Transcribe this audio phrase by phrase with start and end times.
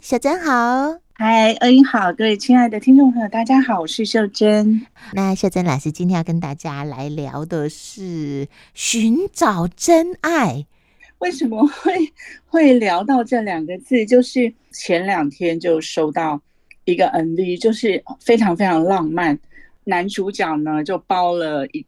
[0.00, 4.80] 秀珍好，嗨，恩英好，各位亲爱的听众朋友，大家好，我是秀珍。
[5.12, 10.64] 那秀珍老师今天要跟大家来聊的是寻找真爱。
[11.18, 12.10] 为什么会
[12.46, 14.06] 会聊到这两个字？
[14.06, 16.40] 就是前两天就收到
[16.86, 19.38] 一个 MV，就是非常非常浪漫。
[19.84, 21.84] 男主角呢就包了一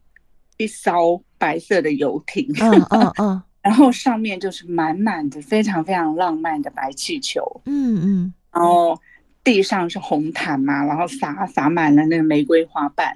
[0.57, 3.43] 一艘白色的游艇，嗯嗯嗯。
[3.63, 8.99] 然后上面就是满满的非常非常浪漫的白气球，嗯嗯，然后
[9.43, 13.13] 地上是红毯嘛，然后洒洒满了那个玫瑰花瓣，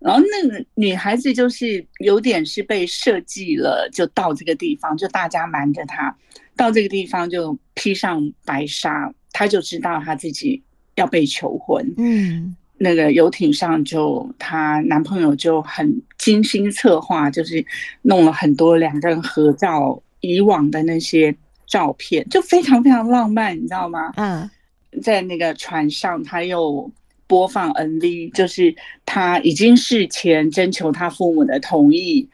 [0.00, 6.16] 然后那个女孩子就是有点是被设计了，就到这个地方，就大家瞒着她
[6.56, 10.60] 到这个地方就披上白纱，她就知道她自己
[10.96, 12.56] 要被求婚，嗯。
[12.78, 17.64] 那个游艇上，就她男朋友就很精心策划，就是
[18.02, 21.34] 弄了很多两个人合照，以往的那些
[21.66, 24.12] 照片，就非常非常浪漫，你知道吗？
[24.16, 24.48] 嗯，
[25.02, 26.90] 在那个船上，他又
[27.26, 32.28] 播放 MV，就是他已经事前征求他父母的同意，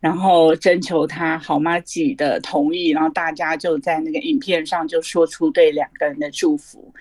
[0.00, 6.92] 然后征求他好妈己的同意，然后大家就在那个影片上就说出对两个人的祝福。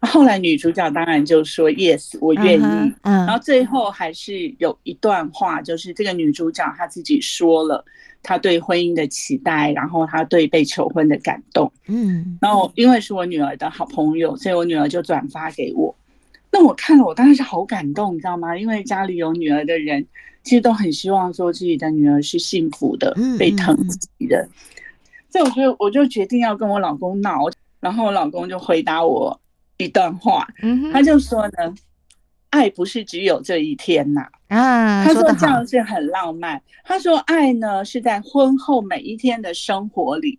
[0.00, 3.26] 后来女主角当然就说 “yes，我愿意 ”，uh -huh, uh -huh.
[3.26, 7.84] 然后最后还是有一段话，就是这个女主角她自己说了
[8.22, 11.70] 她对婚姻的期待，然后她对被求婚的感动。
[11.86, 15.94] 嗯，然后因为是我女儿的好朋友，所以我女儿就转发给我。
[16.50, 18.56] 那我看了，我当然是好感动，你知道吗？
[18.56, 20.04] 因为家里有女儿的人，
[20.42, 24.48] 其实都很希望说自己的女儿是幸福的，被疼惜的。
[25.28, 27.44] 所以我就我就决定要跟我老公闹，
[27.78, 29.39] 然后我老公就回答我。
[29.84, 30.46] 一段话，
[30.92, 31.74] 他就说呢，
[32.50, 36.60] 爱不是只有这一天呐啊，他说这样是很浪漫。
[36.84, 40.38] 他说爱呢是在婚后每一天的生活里。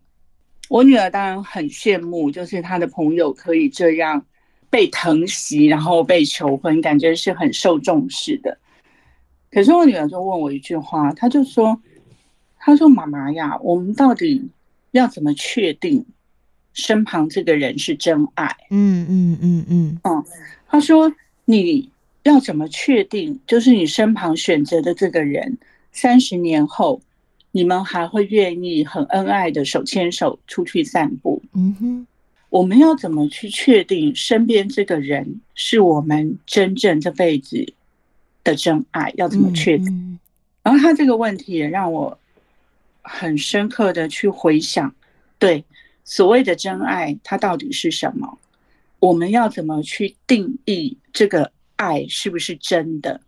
[0.69, 4.25] 我女儿当然很羡慕，就是她的朋友可以这样
[4.69, 8.57] 被疼惜，然后被求婚，感觉是很受重视的。
[9.51, 11.81] 可是我女儿就问我一句话，她就说
[12.57, 14.49] ：“她说妈妈呀，我们到底
[14.91, 16.05] 要怎么确定？”
[16.73, 20.25] 身旁这个人是真爱，嗯嗯嗯嗯嗯。
[20.67, 21.11] 他说
[21.43, 21.89] ：“你
[22.23, 23.37] 要怎么确定？
[23.45, 25.57] 就是你身旁选择的这个人，
[25.91, 27.01] 三十年后，
[27.51, 31.41] 你们还会愿意很恩爱的手牵手出去散步？
[31.53, 32.07] 嗯哼，
[32.49, 37.73] 我们要怎么去确定身边这个人是我们真正这辈子
[38.45, 39.11] 的真爱？
[39.17, 40.19] 要怎么确定？
[40.63, 42.17] 然后他这个问题也让我
[43.01, 44.95] 很深刻的去回想，
[45.37, 45.65] 对。”
[46.03, 48.37] 所谓的真爱，它到底是什么？
[48.99, 53.19] 我们要怎么去定义这个爱是不是真的？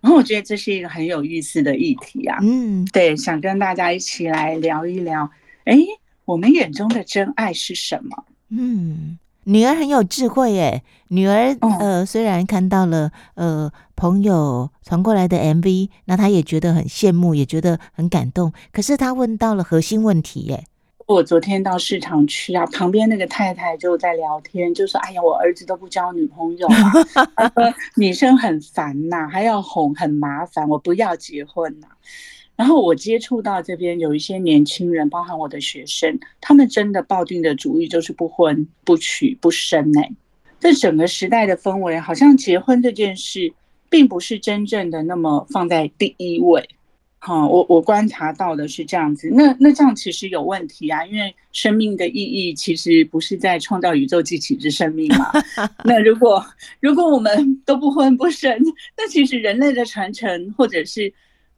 [0.00, 2.38] 然后我觉得这是一个很有意思的议题啊。
[2.42, 5.28] 嗯，对，想跟大家一起来聊一聊。
[5.64, 5.76] 哎，
[6.24, 8.24] 我们眼中的真爱是什么？
[8.50, 10.84] 嗯，女儿很有智慧耶。
[11.08, 18.52] 女儿呃，虽然看到了呃朋友传过来的 MV，那她也觉得很羡慕，也觉得很感动。
[18.70, 20.64] 可是她问到了核心问题耶。
[21.06, 26.92] 我昨天到市场去啊，旁边那个太太就在聊天，就说：“哎呀，我儿子都不交女朋友啊，
[27.36, 31.86] 他说女生很烦呐，还要哄，很麻烦，我不要结婚呐。”
[32.56, 40.00] 然后我接触到这边有一些年轻人，包含我的学生，他们真的抱定的主意就是不婚不娶不生呢。
[40.58, 43.52] 这整个时代的氛围，好像结婚这件事
[43.88, 46.68] 并不是真正的那么放在第一位。
[47.18, 55.32] 好，我我观察到的是这样子，那那这样其实有问题啊，因为生命的意义其实不是在创造宇宙机器之生命嘛。
[55.82, 56.44] 那如果
[56.78, 58.56] 如果我们都不婚不生，
[58.96, 61.12] 那其实人类的传承，或者是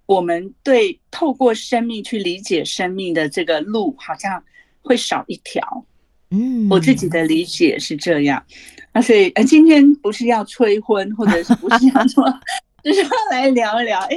[0.07, 4.43] 我们对透过生命去理解生命的这个路，好像
[4.81, 5.85] 会少一条。
[6.31, 8.43] 嗯，我自己的理解是这样。
[8.95, 12.25] 那所以，呃，今天不是要催婚，或者是不是要说，
[12.83, 14.17] 就是要来聊一聊，哎。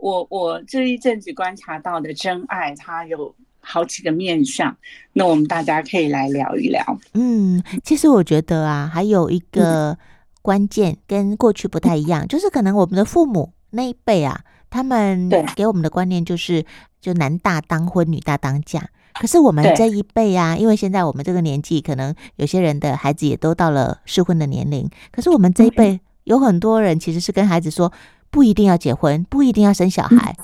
[0.00, 4.74] 我我这一阵子观察到的真爱，它有好几个面向，
[5.12, 6.82] 那我们大家可以来聊一聊。
[7.12, 9.98] 嗯，其实我觉得啊，还有一个
[10.40, 16.64] 关键跟过去不太一样，就是可能我们的父母那一辈啊，他们给我们的观念就是
[17.00, 18.88] 就男大当婚，女大当嫁。
[19.20, 27.92] 可是我们这一辈啊，因为现在我们这个年纪，可能有些人的孩子也都到了适婚的年龄，可是我们这一辈有很多人其实是跟孩子说。
[28.30, 30.36] 不一定要结婚，不一定要生小孩，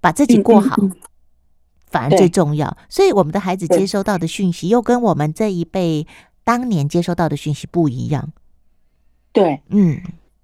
[0.00, 0.76] 把自己过好，
[1.90, 2.76] 反而最重要。
[2.88, 6.06] 所以我们的孩子接收到的讯息，又跟我们这一辈
[6.44, 8.32] 当年接收到的讯息不一样。
[9.32, 10.00] 对，嗯，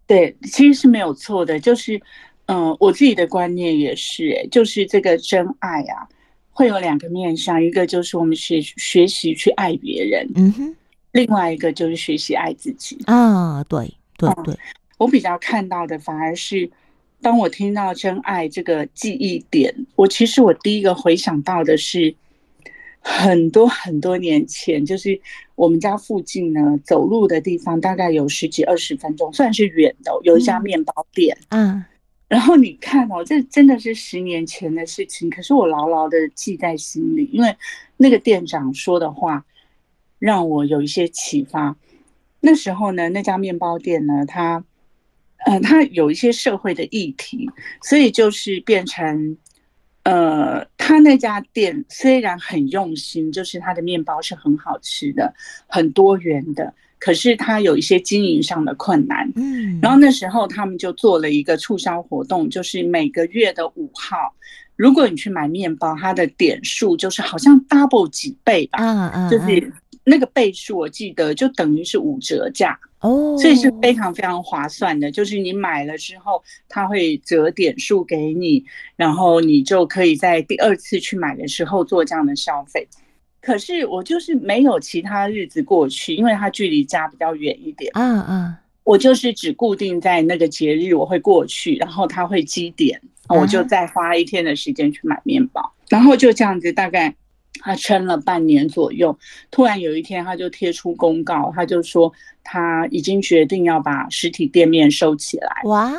[0.06, 1.60] 对，其实是没有错的。
[1.60, 2.00] 就是，
[2.46, 6.08] 嗯，我自己的观念也是，就是这个真爱啊，
[6.50, 10.74] 会有两个面向，一个就是我们学学习去爱别人，嗯哼。
[11.12, 14.58] 另外一个就是学习爱自己啊，对对对、嗯，
[14.98, 16.70] 我比较看到的反而是，
[17.20, 22.14] 当我听到真爱这个记忆点，我其实我第一个回想到的是
[23.00, 25.20] 很多很多年前，就是
[25.54, 31.70] 我们家附近呢，走路的地方大概有十几二十分钟，算是远的，有一家面包店，嗯。
[31.72, 31.84] 嗯
[32.28, 37.56] 然后你看哦，这真的是十年前的事情，可是我牢牢的记在心里，因为
[37.96, 39.46] 那个店长说的话
[40.18, 41.74] 让我有一些启发。
[42.40, 44.62] 那时候呢，那家面包店呢，它，
[45.48, 47.48] 呃，它有一些社会的议题，
[47.82, 49.36] 所以就是变成，
[50.02, 55.32] 呃，他那家店虽然很用心，就是他的面包是很好吃的，
[55.66, 56.74] 很多元的。
[57.00, 64.34] 可是他有一些经营上的困难，嗯，然后那时候他们就做了一个促销活动，就是每个月的五号，
[64.74, 69.72] 如果你去买面包，它的点数就是好像 double 几倍吧，嗯嗯，就是
[70.08, 78.64] 那个倍数我记得就等于是五折价哦，所以是非常非常划算的，就是你买了之后，他会折点数给你，
[78.96, 82.88] 然后你就可以在第二次去买的时候做这样的消费。
[83.40, 87.90] 可是我就是没有其他日子过去，因为它距离家比较远一点。
[87.94, 97.14] 嗯嗯，我就是只固定在那个节日我会过去，然后它会积点，我就再花一天的时间去买面包，然后就这样子，大概
[97.60, 99.16] 他撑了半年左右。
[99.50, 102.12] 突然有一天，他就贴出公告，他就说
[102.42, 105.62] 他已经决定要把实体店面收起来。
[105.64, 105.92] 哇！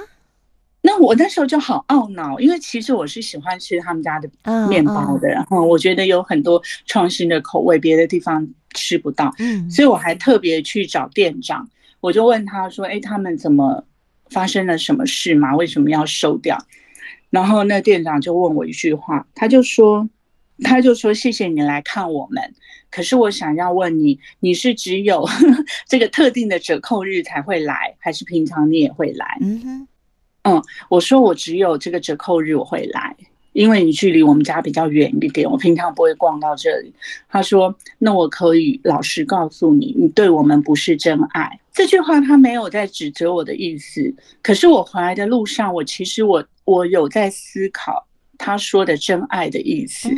[0.81, 4.29] 那我那时候就好懊恼，因为其实我是喜欢吃他们家的
[4.69, 11.69] 面包的，然后我觉得有很多创新的口味，别的地方吃不到，嗯，所以我还特别去找店长，
[11.99, 13.83] 我就问他说：“哎，他们怎么
[14.29, 15.53] 发生了什么事嘛？
[15.53, 16.57] 为什么要收掉？”
[17.29, 20.09] 然后那店长就问我一句话，他就说
[20.63, 22.53] ：“他就说谢谢你来看我们，
[22.89, 25.27] 可是我想要问你，你是只有
[25.87, 29.87] 这个特定的折扣日才会来，还是平常你也会来？”嗯哼。
[30.43, 33.15] 嗯，我说我只有这个折扣日我会来，
[33.51, 36.93] 因为你距离我们家比较远一点，我平常不会逛到这里。
[37.27, 48.07] 他说：“那我可以老实告诉你，你对我们不是真爱。”这句话他没有在指责我的意思，可是我回来的路上，我其实我我有在思考
[48.39, 50.09] 他说的真爱的意思。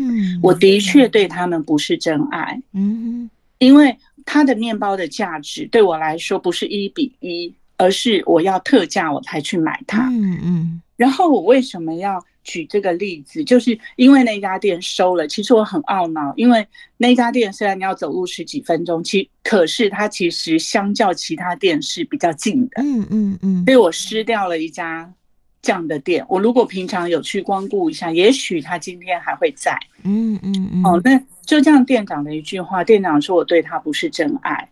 [0.42, 7.54] 我的确对他们不是真爱，嗯，因为他的面包的价值对我来说不是一比一。
[7.78, 10.82] 而是我要特价我才去买它，嗯嗯。
[10.96, 13.44] 然后我为什么要举这个例子？
[13.44, 16.64] 就是因为那家店收了，其实我很懊恼，因为
[16.98, 23.66] 那家店虽然你要走路十几分钟，其可是它其实相较其他店是比较近的，嗯嗯嗯。
[23.66, 25.12] 所以我失掉了一家
[25.62, 26.26] 这样的店。
[26.28, 30.84] 我如果平常有去光顾一下，也许他今天还会在，嗯嗯嗯。
[30.86, 34.70] 哦，那就这样，店长的一句话，店长说我对他不是真爱，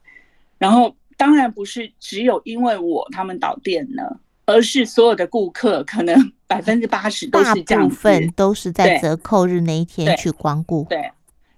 [0.58, 0.96] 然后。
[1.20, 6.16] 当然不是只有因为我他们倒店了，而是所有的顾客可能
[6.48, 10.88] 百分之八十都是这样，大部分都是在折扣日那一天去光顾。
[10.90, 11.12] 对，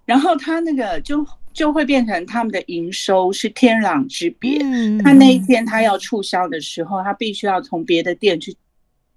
[0.03, 1.23] 然后他那个就
[1.53, 4.57] 就会变成他们的营收是天壤之别。
[4.63, 8.55] 嗯，他那一天他要促销的时候，他必须要从别的店去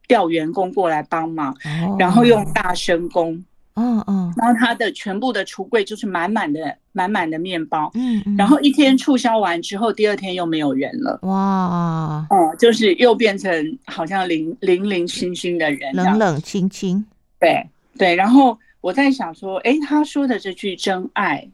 [0.08, 3.44] 调员工过来帮忙，哦，然后用大声功。
[3.76, 17.04] 嗯嗯，然后他的全部的橱柜就是满满的满满的面包，嗯，然后一天促销完之后，第二天又没有人了，哇，哦，就是又变成好像零零零星星的人，冷冷清清，
[17.40, 17.66] 对
[17.98, 18.14] 对。
[18.14, 21.44] 然后我在想说，哎，他说的这句真爱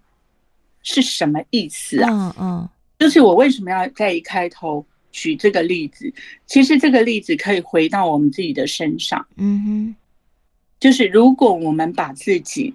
[0.83, 2.11] 是什么意思啊？
[2.11, 6.13] 嗯嗯，就是我为什么要在一开头举这个例子？
[6.47, 9.97] 其实这个例子可以回到我们自己的身上，嗯哼。
[10.79, 12.75] 就是如果我们把自己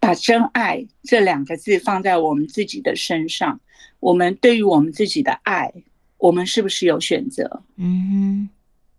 [0.00, 3.60] 把真爱这两个字放在我们自己的身上，
[4.00, 5.70] 我们对于我们自己的爱，
[6.16, 7.62] 我们是不是有选择？
[7.76, 8.48] 嗯哼，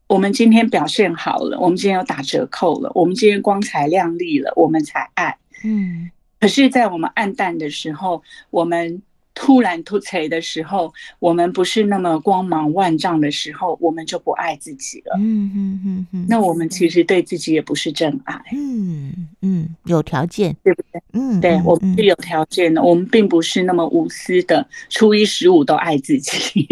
[0.05, 5.35] 我们今天表现好了，我们今天有打折扣了，我们今天光彩亮丽了，我们才爱。
[5.63, 8.21] 嗯，可是，在我们暗淡的时候，
[8.51, 9.01] 我们。
[9.41, 15.15] 突然突锤的时候，我们不是那么光芒万丈的时候，我们就不爱自己了。
[15.17, 18.37] 嗯嗯嗯嗯，那我们其实对自己也不是真爱。
[18.51, 21.01] 嗯嗯，有条件，对不对？
[21.13, 22.83] 嗯，对，我们是有条件的。
[22.83, 26.67] 我们并不是那么无私的，初一十五都爱自己，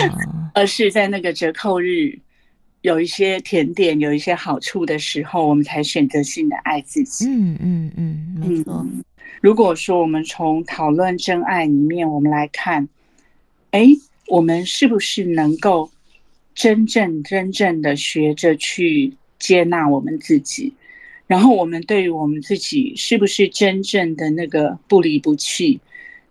[0.54, 2.18] 而是在那个折扣日，
[2.80, 7.26] 有一些甜点，有一些好处的时候，我们才选择性的爱自己。
[7.28, 8.86] 嗯嗯嗯，没错。
[9.46, 12.88] 如果说我们从讨论真爱里面，我们来看，
[13.70, 13.86] 哎，
[14.26, 15.88] 我们是不是能够
[16.52, 20.74] 真正真正的学着去接纳我们自己？
[21.28, 25.78] 然后我们对于我们自己是不是真正的那个不离不弃？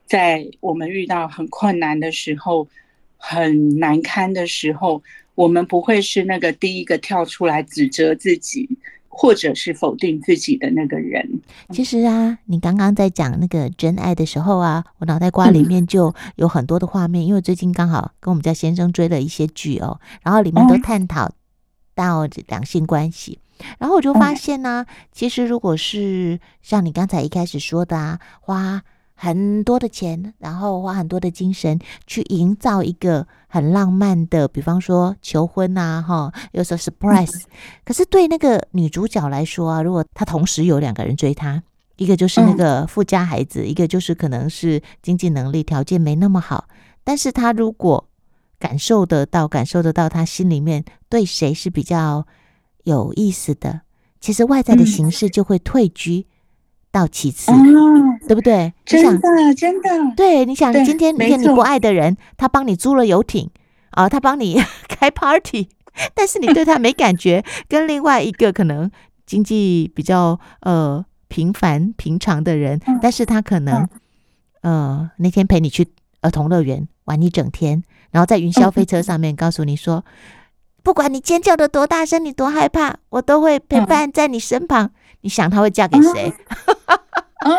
[0.05, 2.67] 在我们遇到很困难的时候、
[3.15, 5.01] 很难堪的时候，
[5.35, 8.67] 我们不会是那个第一个跳出来指责自己，
[9.17, 11.41] 或者是否定自己的那个人。
[11.69, 21.31] 其实啊，你刚刚在讲那个真爱的时候啊，我脑袋瓜里面就有很多的画面，嗯、因为最近刚好跟我们家先生追了一些剧哦，然后里面都探讨
[21.95, 23.39] 到两性关系，
[23.79, 28.83] 然后我就发现呢、啊，其实如果是像你刚才一开始说的啊，花。
[29.15, 37.43] 很多的钱，然后花很多的精神去营造一个很浪漫的，比方说求婚啊，哈，有时候 surprise。
[37.83, 41.63] 可是对那个女主角来说啊，如果她同时有两个人追她，
[41.95, 46.67] 一个就是那个富家孩子，一个就是可能是经济能力条件没那么好，
[47.03, 48.09] 但是她如果
[48.59, 52.27] 感受得到，感受得到她心里面对谁是比较
[52.83, 53.81] 有意思的，
[54.19, 56.27] 其实外在的形式就会退居
[56.95, 57.51] 到其次。
[58.27, 58.73] 对不对？
[58.85, 59.89] 真的，真的。
[60.15, 63.49] 对，你想，今天一个你不爱的人，他帮你租了游艇
[63.91, 65.67] 啊，他帮你 开 party，
[66.15, 68.89] 但是你对他没感觉， 跟另外一个可能
[69.27, 73.87] 经济比较呃平凡平常的人，但是他可能
[74.61, 75.87] 呃那天陪你去
[76.21, 80.03] 儿童乐园玩一整天，然后在云霄飞车上面告诉你说，
[80.81, 84.91] 不管你尖叫的多大声，你多害怕，我都会陪伴在你身旁。
[85.25, 86.31] 你想他会嫁给谁？
[87.41, 87.49] 啊。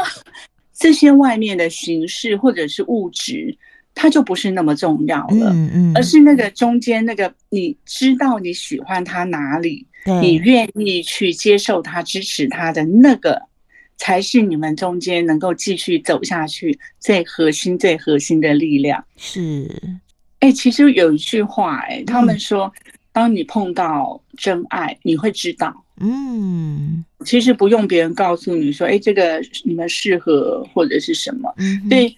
[0.78, 3.56] 这些外面的形式或者是物质，
[3.94, 9.86] 它就不是那么重要了，嗯嗯，而是那个中间那个，你知道你喜欢他哪里，
[10.20, 13.40] 你愿意去接受他、支持他的那个，
[13.96, 19.02] 才是你们中间能够继续走下去最核心、最核心的力量。
[19.16, 19.66] 是，
[20.40, 22.70] 哎，其实有一句话，哎，他们说，
[23.12, 25.85] 当你碰到真爱，你会知道。
[25.98, 31.54] 嗯，其实不用别人告诉你说，哎，这个你们适合或者是什么。
[31.88, 32.14] 对，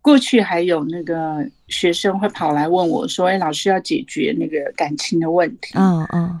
[0.00, 5.72] 过去还有那个学生会跑来问我说，哎，老师要解决那个感情的问题。
[5.74, 6.40] 嗯嗯，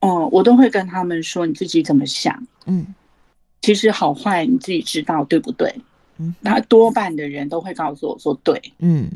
[0.00, 2.40] 哦，我都会跟他们说，你自己怎么想？
[2.66, 2.86] 嗯，
[3.62, 5.74] 其实好坏你自己知道，对不对？
[6.18, 8.60] 嗯，那多半的人都会告诉我说，对。
[8.78, 9.10] 嗯。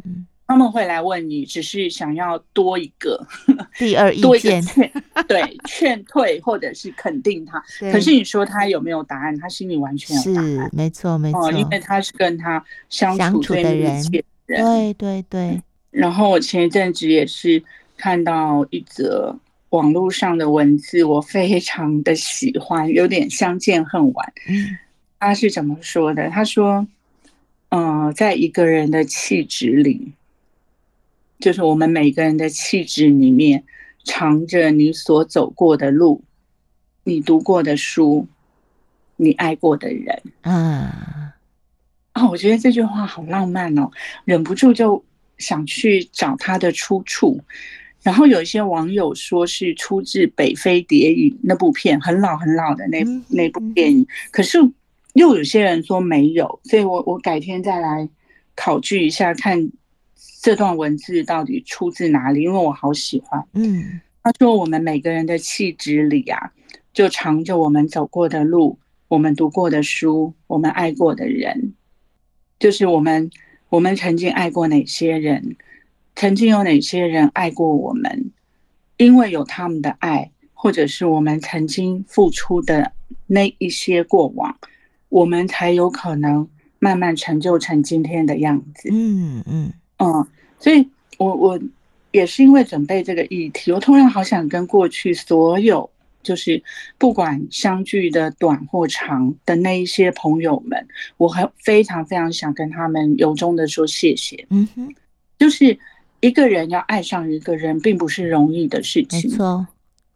[0.46, 3.26] 他们会来问你，只是想要多一个
[3.78, 4.62] 第二意见，
[5.26, 7.62] 对，劝退或者是肯定他。
[7.90, 9.38] 可是你说他有没有答案？
[9.38, 14.02] 他心里完全有答案，没错没错，因为他是跟他相处的人，
[14.46, 15.62] 对对对。
[15.90, 17.62] 然后我前一阵子也是
[17.96, 19.34] 看到一则
[19.70, 24.32] 网络上的文字，我非常的喜欢，有点相见恨晚。
[24.49, 24.76] 嗯，
[25.18, 26.28] 他是怎么说的？
[26.28, 26.87] 他说
[27.70, 30.12] ：“嗯、呃，在一个人的气质里。”
[31.42, 33.64] 就是我们每个人的气质里面，
[34.04, 36.22] 藏着你所走过的路，
[37.02, 38.28] 你读过的书，
[39.16, 40.22] 你爱过的人。
[40.42, 41.34] 啊，
[42.12, 43.90] 啊，我觉得这句话好浪漫哦，
[44.25, 45.04] 忍不住就
[45.37, 47.40] 想去找它的出处。
[48.02, 54.06] 然后有一些网友说是出自《北非谍影》那部片，很老很老的那那部电影。
[54.30, 54.58] 可是
[55.14, 58.08] 又有些人说没有，所以我我改天再来
[58.54, 59.72] 考据一下看。
[60.42, 62.42] 这段文字到底出自哪里？
[62.42, 63.46] 因为我好喜欢。
[63.52, 66.52] 嗯，他说我们每个人的气质里啊，
[66.92, 71.75] 就藏着我们走过的路，我们读过的书，我们爱过的人，
[72.58, 73.30] 就是我们
[73.68, 75.56] 我们曾经爱过哪些人，
[76.16, 78.32] 曾经有哪些人爱过我们，
[78.96, 82.90] 因为有他们的爱，或者是我们曾经付出的
[83.28, 84.58] 那一些过往，
[85.08, 86.49] 我们才有可能
[86.80, 88.88] 慢慢成就成今天的样子。
[88.90, 89.72] 嗯嗯。
[90.02, 90.26] 嗯嗯，
[90.59, 91.59] 所以我我
[92.11, 95.88] 也是因为准备这个议题，我突然好想跟过去所有
[96.23, 96.62] 就是
[96.99, 104.47] 不管相聚的短或长的那一些朋友们，我很非常非常想跟他们由衷的说谢谢。
[104.50, 104.94] 嗯哼，
[105.38, 105.78] 就是
[106.21, 109.30] 一个人要爱上一个人，并不是容易的事情。
[109.30, 109.66] 没错，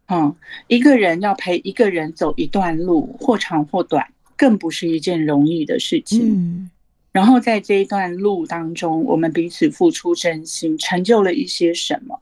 [0.09, 0.35] 嗯，
[0.69, 6.35] 一个人要陪一个人走一段路，或长或短，更不是一件容易的事情。
[6.35, 6.71] 嗯。
[7.17, 12.21] 然后在这一段路当中，我们彼此付出真心，成就了一些什么。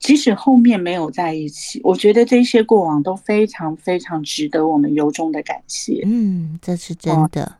[0.00, 6.02] 即使后面没有在一起，我觉得这些过往都非常非常值得我们由衷的感谢。
[6.04, 7.44] 嗯，这是真的。
[7.44, 7.54] 嗯，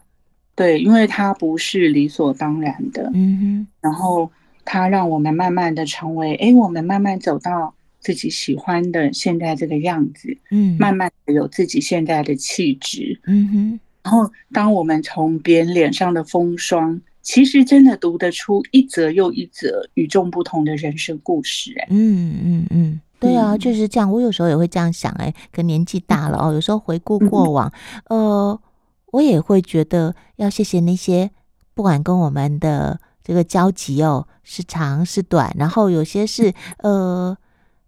[0.57, 3.13] 对，因为它不是理所当然的。
[3.15, 3.67] 嗯哼。
[3.81, 4.29] 然后
[4.65, 10.37] 它让我们慢慢的成为，哎，我们慢慢走到自己喜欢的现在这个样子。
[10.51, 10.77] 嗯。
[10.81, 13.21] 慢慢的有自己现在的气质。
[13.29, 13.81] 嗯哼。
[14.07, 21.75] 然后，当我们从别人脸上的风霜，其实真的读得出一则又一则与众不同的人生故事。
[21.81, 24.09] 哎，嗯嗯嗯，对啊，就是这样。
[24.09, 27.73] 我有时候也会这样想，哎，可年纪大了 哦，有时候回顾过往，
[28.09, 28.57] 呃，
[29.07, 31.29] 我也会觉得要谢谢那些
[31.75, 37.37] 不管跟我们的这个交集哦，是长是短，然后有些是呃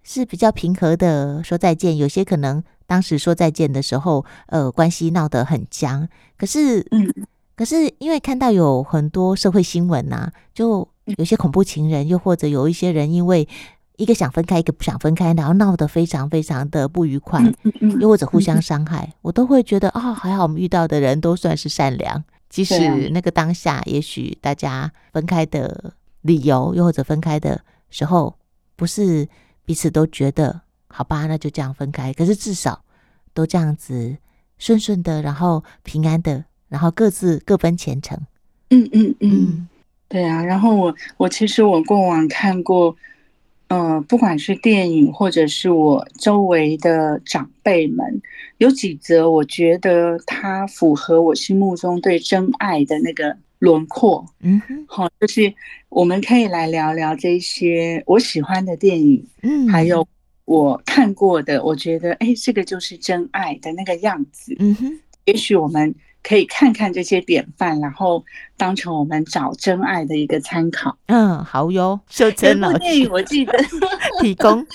[0.03, 6.09] 是比较平和的说再见，有些可能当时说再见的时候，呃，关系闹得很僵。
[6.39, 7.13] 可是，嗯，
[7.55, 13.47] 可是因为看到有很多社会新闻呐、啊，就有些恐怖情人，又或者有一些人因为
[13.99, 17.43] 一个想分开，一个不想分开，然后闹得非常非常的不愉快，
[18.01, 22.25] 又或者互相伤害，我都会觉得啊、哦，还好我们遇到的人都算是善良。
[22.49, 25.93] 即使那个当下，也许大家分开的
[26.23, 28.35] 理由，又或者分开的时候，
[28.77, 29.29] 不是
[29.67, 32.13] 彼此都觉得好吧，那就这样分开。
[32.13, 32.83] 可是至少
[33.33, 34.17] 都这样子
[34.59, 38.19] 顺顺的，然后平安的，然后各自各奔前程。
[38.71, 39.69] 嗯嗯嗯，
[40.09, 40.43] 对啊。
[40.45, 42.97] 然后我我其实我过往看过。
[43.71, 48.23] 呃，不管是电影，或者是我周围的长辈们，
[48.57, 54.25] 有几则我觉得它符合我心目中对真爱的那个轮廓。
[54.41, 55.53] 嗯哼，好，就是
[55.91, 60.09] 我们可以来聊聊这些我喜欢的电影，嗯，还有
[60.49, 64.57] 我看过的，我觉得哎，这个就是真爱的那个样子。
[64.59, 65.95] 嗯哼，也许我们。
[66.21, 68.23] 可以看看这些典范，然后
[68.57, 70.99] 当成我们找真爱的一个参考。
[71.07, 71.99] 嗯，好哟。
[72.09, 73.53] 秀珍老师，有一部电影我记得
[74.21, 74.67] 提供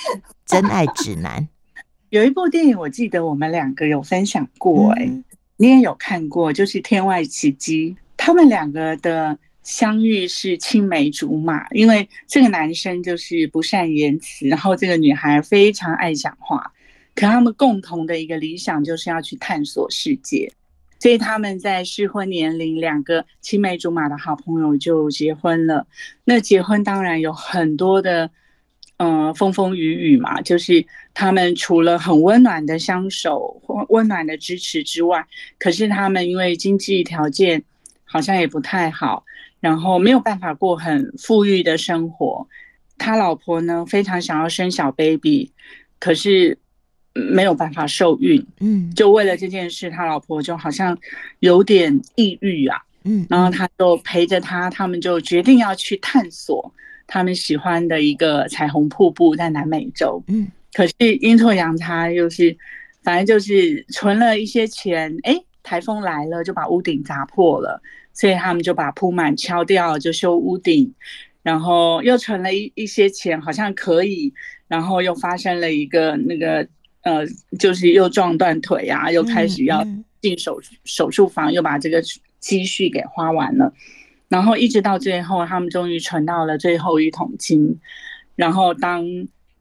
[0.46, 1.48] 真爱指南。
[2.10, 5.24] 有一部电影我记得我们两个有分享过，哎、嗯，
[5.58, 7.92] 你也有看过，就是《天外奇迹》。
[8.18, 16.72] 他们两个的相遇是青梅竹马，因为这个男生就是不善言辞，然后这个女孩非常爱讲话，
[17.16, 20.52] 可他们共同的一个理想就是要去探索世界。
[21.00, 25.86] 所以他们在适婚年龄，两个青梅竹马的好朋友就结婚了。
[26.24, 28.30] 那结婚当然有很多的，
[28.96, 30.42] 呃，风风雨雨嘛。
[30.42, 35.28] 就是他们除了很温暖的相守、温暖的支持之外，
[35.60, 37.62] 可是他们因为经济条件
[38.06, 39.26] 好像也不太好，
[39.64, 42.46] 然后没有办法过很富裕的生活。
[42.98, 45.52] 他老婆呢，非常想要生小 baby，
[45.98, 46.60] 可是。
[47.16, 50.98] 没有办法受孕，嗯，就为了这件事，他老婆就好像
[51.42, 56.74] 有点抑郁啊，嗯，然后他就陪着他，他们就决定要去探索
[57.06, 62.58] 他们喜欢的一个彩虹瀑布，在南美洲，嗯，可是阴错阳差，又是
[63.04, 67.80] 反正就是存了一些钱，哎，台风来了就把屋顶砸破了，
[68.14, 70.94] 所以他们就把铺满敲掉，就修屋顶，
[71.42, 74.34] 然后又存了一一些钱，好像可以，
[74.68, 76.68] 然后又发生了一个那个。
[77.06, 77.22] 呃，
[77.60, 79.86] 就是又撞断腿啊，又开始要
[80.22, 82.02] 进手手术房，又把这个
[82.40, 83.74] 积蓄给花完了，
[84.30, 87.78] 然后一直到最后，他们终于存到了最后一桶金。
[88.38, 89.06] 然后当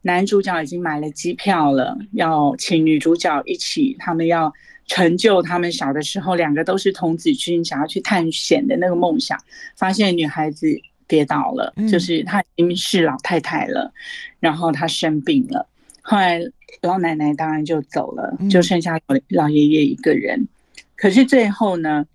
[0.03, 4.53] 男主角已经买了机票了，要请女主角一起，他们要
[4.87, 9.39] 成就他们小的时候两个都是童子军，想要去探险的那个梦想，
[9.77, 10.67] 发现女孩子
[11.07, 13.93] 跌倒了，就是她已经是老太太了，
[14.41, 15.69] 然后她生病了。
[16.03, 16.41] 后来
[16.81, 20.49] 老奶奶当然就走了，就剩下老老爷爷一个人。
[20.97, 22.07] 可是最后呢，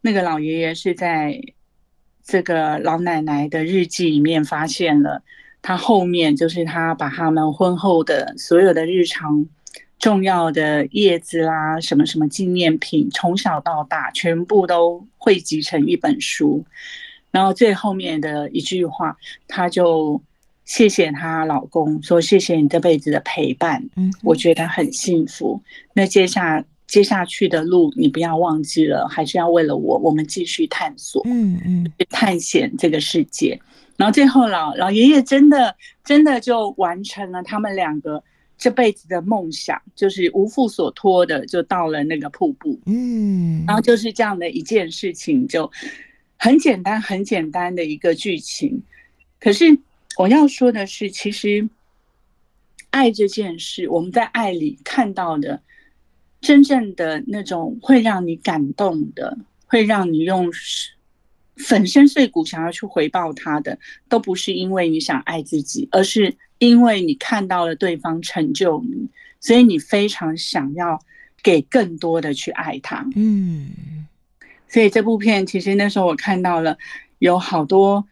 [0.00, 1.40] 那个老爷爷是在
[2.24, 5.22] 这个老奶奶的日记里面发现了，
[5.64, 9.46] 他后面就是他把他们婚后的所有的日常
[9.98, 16.62] 重要的叶子啦、什么什么纪念品，从小到大全部都汇集成一本书。
[17.30, 19.16] 然后最后面的一句话，
[19.48, 20.20] 他就。
[20.66, 25.60] 谢谢她老公，说谢谢你这辈子的陪伴，嗯，我觉得很幸福。
[25.92, 33.60] 那接下接下去的路，你不要忘记了，还是要为了我，我们继续探索，嗯嗯，去探险这个世界。
[33.96, 38.22] 然后最后老老爷爷真的真的就完成了他们两个
[38.58, 45.70] 这辈子的梦想，就是无负所托的，就到了那个瀑布，嗯，然后就是这样的一件事情，就
[46.36, 48.82] 很简单很简单的一个剧情，
[49.40, 49.78] 可是。
[50.16, 51.68] 我要说的是，其实
[52.90, 55.60] 爱这件事，我们在爱里看到的
[56.40, 60.52] 真正的那种会让你感动的，会让你用
[61.56, 69.08] 粉身碎骨想要去回报他的，都不是因为你想爱自己，而是因为你看到了对方成就你，
[69.40, 71.00] 所以你非常想要
[71.42, 73.06] 给更多的去爱他。
[73.14, 73.70] 嗯，
[74.68, 76.76] 所以这部片其实那时候我看到了
[77.18, 78.06] 有好多。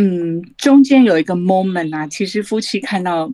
[0.00, 3.32] 嗯，中间有一个 moment 啊，其实夫妻看到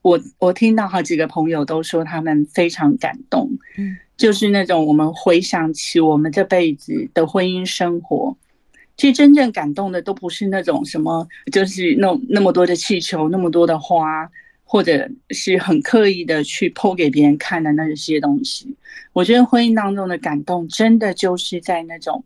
[0.00, 8.34] 我，我听到好几个朋友都说他们非常感动，嗯，就是那种我们回想起我们这辈子的婚姻生活，
[8.98, 14.30] 其实真正感动的都不是那种什么，就是那那么多的气球，那么多的花，
[14.62, 18.76] 或者是很刻意的去 po 给别人看的那些东西。
[19.14, 22.22] 我觉得婚姻当中的感动，真的就是在那种。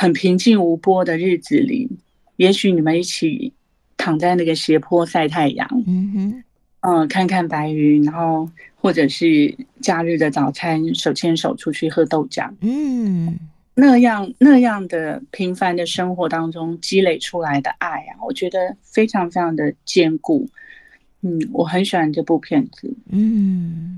[0.00, 1.90] 很平静无波的日子里，
[2.36, 3.52] 也许你们一起
[3.96, 6.44] 躺在那个斜坡晒太阳，嗯哼，
[6.82, 13.36] 嗯，看看白云，然后或者是假日的早餐，手牵手出去喝豆浆，嗯，
[13.80, 20.48] 那样那样的平凡的生活当中积累出来的爱啊，我觉得非常非常的坚固。
[21.22, 22.92] 嗯，我很喜欢这部片子。
[23.10, 23.96] 嗯，